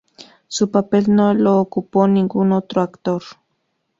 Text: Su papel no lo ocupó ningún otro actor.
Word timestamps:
Su 0.47 0.71
papel 0.71 1.13
no 1.15 1.35
lo 1.35 1.59
ocupó 1.59 2.07
ningún 2.07 2.53
otro 2.53 2.81
actor. 2.81 3.21